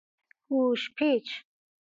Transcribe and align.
گوش 0.49 0.81
پیچ 0.95 1.27